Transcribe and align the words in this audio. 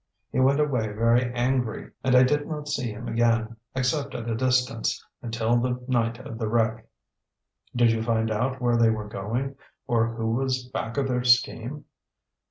He 0.31 0.39
went 0.39 0.59
away 0.59 0.87
very 0.87 1.31
angry, 1.35 1.91
and 2.03 2.15
I 2.15 2.23
did 2.23 2.47
not 2.47 2.67
see 2.67 2.89
him 2.91 3.07
again, 3.07 3.55
except 3.75 4.15
at 4.15 4.27
a 4.27 4.33
distance, 4.33 5.05
until 5.21 5.57
the 5.57 5.79
night 5.87 6.17
of 6.17 6.39
the 6.39 6.47
wreck." 6.47 6.87
"Did 7.75 7.91
you 7.91 8.01
find 8.01 8.31
out 8.31 8.59
where 8.59 8.77
they 8.77 8.89
were 8.89 9.07
going, 9.07 9.57
or 9.85 10.07
who 10.15 10.31
was 10.31 10.67
back 10.69 10.97
of 10.97 11.07
their 11.07 11.23
scheme?" 11.23 11.85